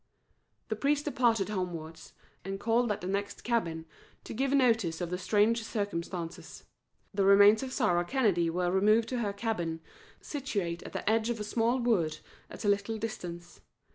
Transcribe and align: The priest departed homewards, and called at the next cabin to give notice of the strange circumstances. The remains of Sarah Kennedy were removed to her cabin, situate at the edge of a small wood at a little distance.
The 0.69 0.75
priest 0.75 1.05
departed 1.05 1.49
homewards, 1.49 2.13
and 2.43 2.59
called 2.59 2.91
at 2.91 3.01
the 3.01 3.07
next 3.07 3.43
cabin 3.43 3.85
to 4.23 4.33
give 4.33 4.51
notice 4.51 4.99
of 4.99 5.11
the 5.11 5.17
strange 5.19 5.63
circumstances. 5.63 6.63
The 7.13 7.23
remains 7.23 7.61
of 7.61 7.71
Sarah 7.71 8.03
Kennedy 8.03 8.49
were 8.49 8.71
removed 8.71 9.09
to 9.09 9.19
her 9.19 9.31
cabin, 9.31 9.79
situate 10.19 10.81
at 10.81 10.93
the 10.93 11.07
edge 11.07 11.29
of 11.29 11.39
a 11.39 11.43
small 11.43 11.77
wood 11.77 12.17
at 12.49 12.65
a 12.65 12.67
little 12.67 12.97
distance. 12.97 13.61